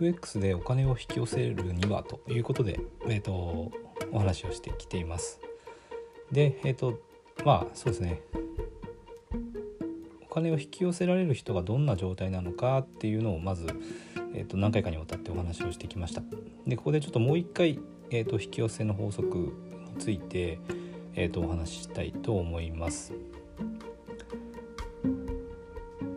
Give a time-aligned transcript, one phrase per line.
[0.00, 3.70] FX でお金を引き寄せるにはということで、えーと、
[4.12, 5.40] お話をしてきています。
[6.32, 6.98] で、えっ、ー、と
[7.44, 8.22] まあそうですね
[10.22, 13.66] お金を引き寄せられる人がどんな状態なのかっていうのをまず、
[14.32, 16.22] えー、と何回かにわたってお話をしてきました。
[16.66, 17.78] でここでちょっともう一回、
[18.10, 19.52] えー、と引き寄せの法則に
[19.98, 20.60] ついて、
[21.14, 23.12] えー、とお話ししたいと思います。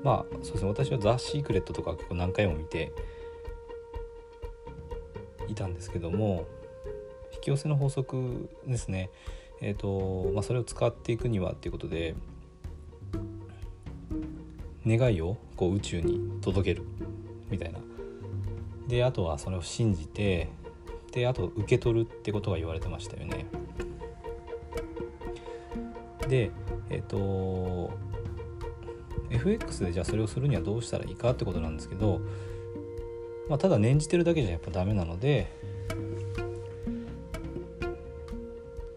[0.04, 2.94] まあそうですね私は「ザ・シークレット」とか結構何回も見て
[5.54, 6.46] いたんですけども
[7.34, 9.10] 引き寄せの法則ですね。
[9.62, 12.16] えっ、ー、と、まあ、それを使っていくにはっていうことで
[14.86, 16.86] 願いをこう宇宙に届ける
[17.50, 17.80] みたいな。
[18.88, 20.50] であとはそれを信じて
[21.14, 23.46] であと受け取るってことが言われてましたよね。
[26.28, 26.52] で
[26.90, 27.92] えっ、ー、と
[29.30, 32.22] FX でじゃあそれをするにはどうしたらいいかってことなんですけど
[33.50, 35.48] まあ、ただ念じてるだけじゃやっぱダメなので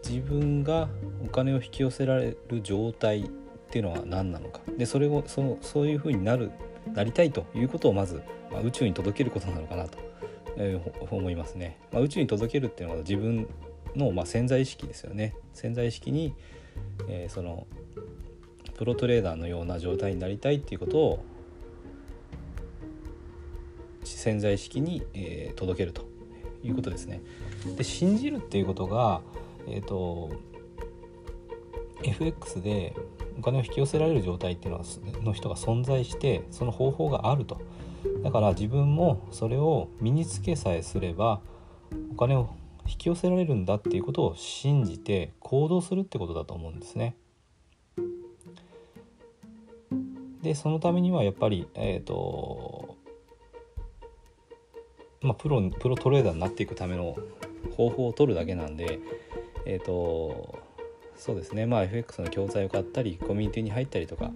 [0.07, 0.87] 自分が
[1.23, 3.29] お金を引き寄せられる状態っ
[3.69, 4.61] ていうのは何なのか。
[4.77, 6.51] でそれをそのそういうふうになる
[6.93, 9.97] なりたいということをまず、まあ、宇宙に届けることなのかなと、
[10.55, 13.47] えー、思いますね、まあ、宇宙に届けるっていうのは自分
[13.95, 15.35] の、まあ、潜在意識ですよね。
[15.53, 16.33] 潜在意識に、
[17.09, 17.67] えー、その
[18.77, 21.25] プロトレーダーのような状態になりたいっていうことを
[24.07, 26.03] 潜在意識に、えー、届けると
[26.63, 27.21] いうことですね。
[27.77, 29.21] で信じるっていうことが、
[29.67, 30.31] えーと、
[32.03, 32.93] FX で
[33.37, 34.85] お金を引き寄せられる状態っていうのは
[35.23, 37.61] の人が存在してその方法があると
[38.23, 41.41] だから自分もそれを身につけさえすれば
[42.11, 42.49] お金を
[42.87, 47.15] 引き寄せられるんだっていうことを信じて行動するってことだと思うんですね。
[50.41, 52.96] でそのためにはやっぱり、えーと
[55.21, 57.17] まあ、プロプロトレーダーになっていくための
[57.75, 58.99] 方法を取るだけなんで
[59.65, 60.59] えっ、ー、と
[61.15, 64.31] そうですねまあ FX の教材を買ったりコミュニティに入ったりとか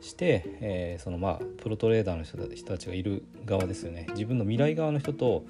[0.00, 5.44] して、えー、そのまあプロトレーダーの人たちがいる側ですよね自分の未来側の人と、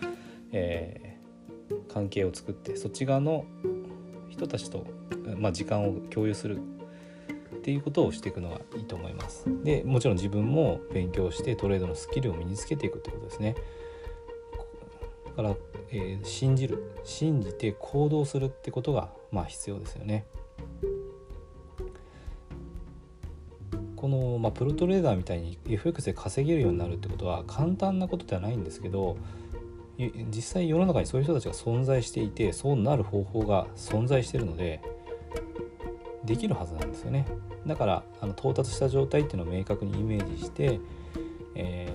[0.53, 3.45] えー、関係を作ってそっち側の
[4.31, 4.87] 人たちと、
[5.37, 6.59] まあ、時間を共有する
[7.57, 9.45] っていうことをしていくのがいいと思います。
[9.63, 13.55] でもちろん自分も勉強してトレードのスキルを身につけていくってことですね。
[15.37, 15.57] だから、
[15.91, 20.27] えー、信じる信じて行動するってことがまあ必要ですよね。
[23.97, 29.17] この、まあ、プロトレーダーみたいに FX で稼げるようになるってことは簡単なことではないんですけど
[30.35, 34.83] 実際世の中にそういう人たちが存在していてそうなる方法が存在しているので
[36.25, 37.29] できるはずなんですよね
[37.65, 40.81] だからあの到達した状態っていうのを明確にイメージして、
[41.55, 41.89] え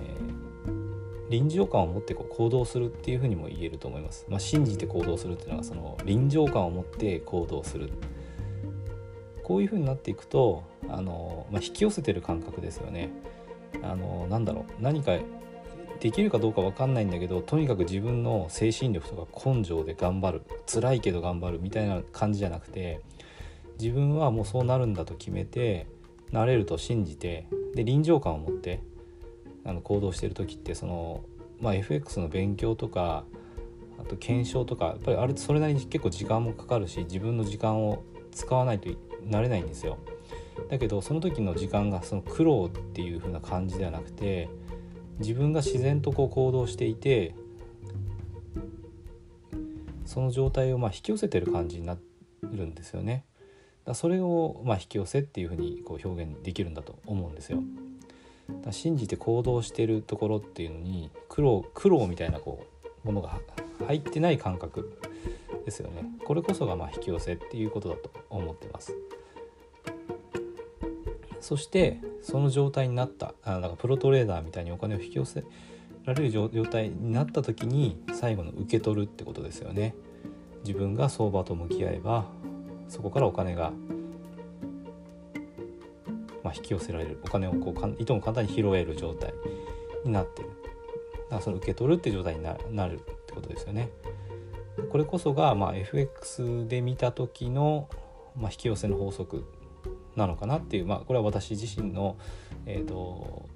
[1.30, 4.26] 臨場感を持ってこう行動するっていうふうにも言えると思います。
[4.28, 7.90] まあ、信じて行動するっていうのはその臨場感を持って行動する
[9.42, 13.10] こういうふうになっていくとあの、まあ、引き寄せてる感覚ですよね。
[13.82, 15.18] あのなんだろう何か
[16.00, 23.00] できるかどうか分かんないんだけどとにかく自分の精神力とか根性で頑張る辛いけど頑張るみたいな感じじゃなくて
[23.80, 25.86] 自分はもうそうなるんだと決めて
[26.30, 28.80] なれると信じてで臨場感を持って
[29.68, 31.20] あの行動してる時ってその、
[31.60, 33.24] まあ、FX の勉強とか
[33.98, 38.02] あと検証とかやっぱりあれそれなりに結構時間もかかるし自分の時間を
[38.32, 38.88] 使わないと
[39.24, 39.98] なれないんですよ。
[40.70, 44.48] だけどその時の時間がその苦労っていう風な感じではなくて
[45.18, 47.34] 自分が自然とこう行動していて
[50.06, 51.98] その状態をまあ引き寄せてる感じにな
[52.42, 53.26] るんですよね。
[53.84, 57.62] だそれをまあ引き寄せっていうふうにこう表現できるんだと思うんですよ。
[58.70, 62.64] 信じて行動してるところっていうのに苦労苦労みたいなこ
[63.04, 63.38] うものが
[63.86, 65.00] 入ってない感覚
[65.64, 66.04] ですよね。
[66.24, 68.94] これこそがまあ引き寄せっていうことだと思ってます。
[71.40, 75.44] そしてその状態になったあなんかプロトレーダーみたいにお金を引き寄せ
[76.04, 79.94] られる状態になった時に最後の受け取るってことですよね。
[80.64, 82.26] 自分が相場と向き合えば
[82.88, 83.72] そこからお金が
[86.48, 89.34] まあ、引き寄せられるお金をこうかいとも簡単に拾える状態
[90.02, 93.90] になってるだからその受け取るって状態になるってことですよね。
[94.90, 97.90] これこそが、まあ、FX で見た時の、
[98.34, 99.44] まあ、引き寄せの法則
[100.16, 102.16] なのかなっていう、まあ、これは私自身の、
[102.64, 103.46] えーと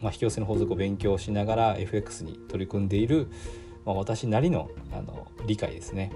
[0.00, 3.28] まあ、引き寄せの法則を勉強しながら FX に取り組んでいる、
[3.84, 6.10] まあ、私なりのあの理解ですね。